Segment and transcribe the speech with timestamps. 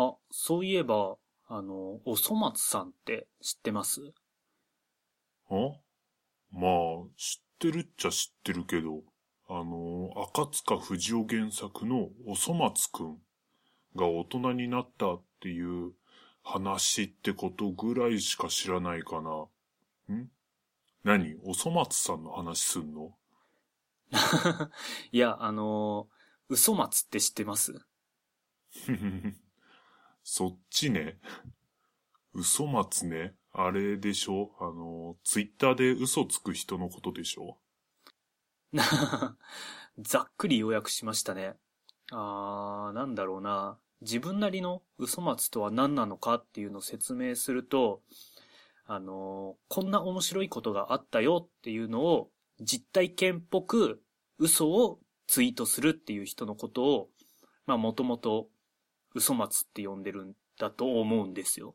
[0.00, 1.16] あ、そういえば、
[1.48, 4.12] あの、おそ松さんって知ってます？
[5.50, 5.54] あ
[6.52, 6.70] まあ、
[7.16, 9.02] 知ってるっちゃ知ってるけど、
[9.48, 13.18] あの、赤塚不二夫原作のおそ松くん
[13.96, 15.94] が大人になったっていう
[16.44, 19.48] 話ってことぐらいしか知らないかな。
[20.14, 20.30] ん？
[21.02, 21.34] 何？
[21.42, 23.16] おそ松さんの話すんの？
[25.10, 26.08] いや、あの、
[26.48, 27.74] 嘘松って知ってます？
[30.30, 31.16] そっちね。
[32.34, 33.34] 嘘松ね。
[33.50, 34.50] あれでしょ？
[34.60, 37.56] あの、ツイッターで嘘つく人のことでしょ？
[39.98, 41.54] ざっくり要約しましたね。
[42.12, 43.78] あー、なんだろうな。
[44.02, 48.02] 自分なりの嘘松とは何なのかっていうのを説明すると、
[48.84, 54.02] あのこんな面白いことがあったよっていうのを実体験っぽく
[54.36, 57.08] 嘘をツイートするっていう人のことを、
[57.64, 58.50] まあもともと
[59.14, 61.74] 嘘松って呼んでるんだと思うんですよ。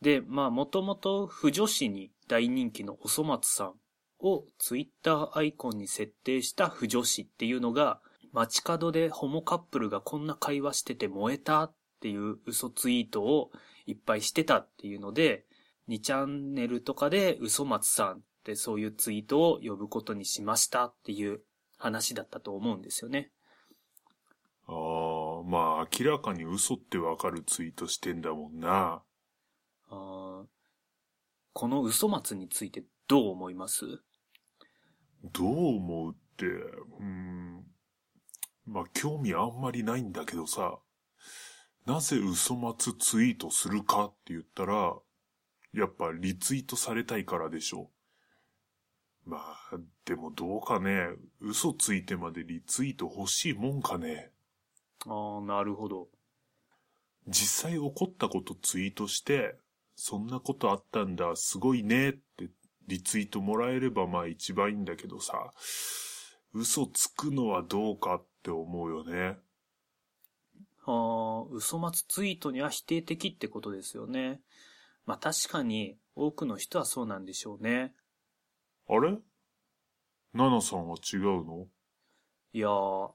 [0.00, 3.74] で、まあもともと不女子に大人気のおそ松さん
[4.20, 8.00] をツイッターアイコンに設定した不女子っていうのが、
[8.32, 13.50] 街角でホモカップルがこんな会話してて燃えたっていう嘘ツイートを
[13.86, 15.44] いっぱいしてたっていうので、
[15.88, 21.40] 2チャンネルとかで嘘松さんってそういうツイートを呼ぶことにしましたっていう
[21.76, 23.30] 話だったと思うんですよね。
[24.68, 24.74] ああ、
[25.50, 29.02] まあ明らかに嘘ってわかるツイートしてんだもんな。
[29.90, 30.46] あー
[31.52, 33.84] この嘘松についてどう思います？
[35.32, 37.64] どう思うって、うーん。
[38.64, 40.78] まあ興味あんまりないんだけどさ、
[41.84, 44.94] なぜ嘘松ツイートするかって言ったら、
[45.72, 47.90] やっぱリツイートされたいからでしょ。
[49.26, 51.08] まあ、でもどうかね、
[51.40, 54.30] 嘘ついてまでリツイート欲しいもんかね。
[55.06, 56.08] ああ、なるほど。
[57.26, 59.56] 実際起こったことツイートして、
[59.94, 62.48] そんなことあったんだ、すごいねって
[62.86, 65.52] リツイートもらえればまあ一番いいんだけどさ、
[66.52, 69.38] 嘘つくのはどうかって思うよね。
[70.86, 74.40] ああ、嘘松ツイートには否定的ってことですよね。
[75.06, 77.94] まあ確かに多くの人はそうなんでしょうね。
[78.88, 79.16] あれ？
[80.32, 81.66] ナナさんは違うの？
[82.52, 83.10] いやー、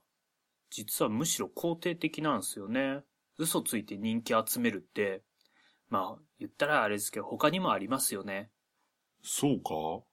[0.76, 3.00] 実はむしろ肯定的なんですよね。
[3.38, 5.22] 嘘ついて人気集めるって、
[5.88, 8.50] まあ言ったらあれですけど他にもありますよね。
[9.22, 10.04] そうか？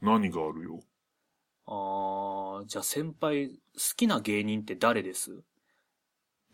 [0.00, 0.80] 何があるよ？
[1.66, 3.56] あー、じゃあ先輩好
[3.96, 5.30] きな芸人って誰です？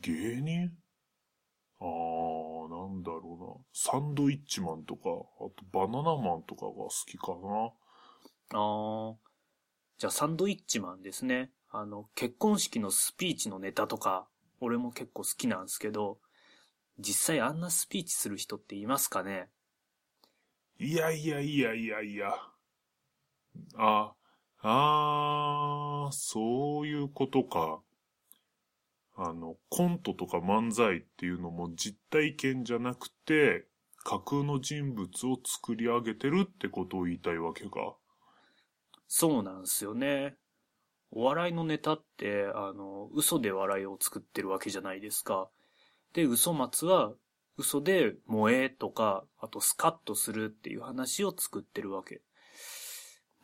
[0.02, 0.70] 芸人？
[1.80, 3.64] あー、なんだろうな。
[3.72, 5.08] サンドイッチマンとか、
[5.40, 7.70] あとバナナマンとかが好きかな。
[8.52, 9.14] あー、
[9.96, 11.52] じゃあサンドイッチマンですね。
[11.70, 14.28] あの、結婚式のスピーチのネタとか、
[14.60, 16.18] 俺も結構好きなんですけど、
[16.98, 19.50] 実際あんなスピーチする人っていますかね？
[20.78, 22.34] いやいやいやいやいや。
[23.76, 24.14] あ、
[24.60, 27.80] あー、そういうことか。
[29.16, 33.66] あの、コントとか漫才っていうのも実体験じゃなくて、
[34.04, 37.96] 架空の人物を作り上げてるってことを言いたいわけか。
[39.08, 40.36] そうなんですよね。
[41.18, 45.48] お笑いのネタって、あの、嘘で笑いを作ってるわけじゃないですか。
[46.12, 47.14] で、嘘松は、
[47.56, 52.20] 嘘で萌えとか、あとスカッとするっていう話を作ってるわけ。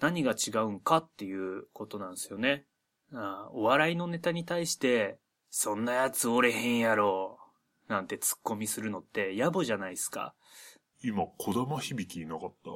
[0.01, 2.67] 何が違うんかっていうことなんですよね。
[3.15, 5.19] あお笑いのネタに対して、
[5.49, 7.39] そんなやつおれへんやろ、
[7.89, 10.35] なんて突っ込みするのって野暮じゃないですか。
[11.03, 12.71] 今、小玉響きいなかった？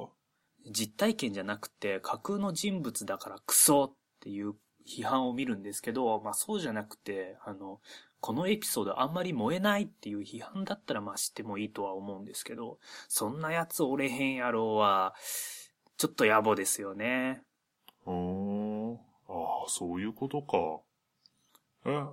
[0.71, 4.55] 実体験じゃなくて架空の人物だからクソっていう
[4.87, 7.81] 批判を見るんですけど、まあそうじゃなくて、あの、
[8.19, 15.13] このエピソードあんまり燃えないっていう批判だったらまあ知ってもいいとは思うんですけど、そんなやつおれへんやろうは、
[15.97, 17.43] ちょっと野暮ですよね。
[18.05, 18.93] うーん。
[18.95, 18.97] あ
[19.65, 20.57] あ、そういうことか。
[21.85, 22.05] え、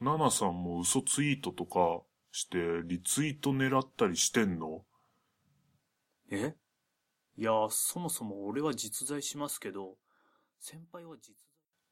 [0.00, 2.02] ナナさんも嘘ツイートとか
[2.32, 4.84] して、リツイート狙ったりしてんの？
[6.30, 6.54] え？
[7.36, 9.96] いや、そもそも俺は実在しますけど、
[10.60, 11.47] 先輩は実在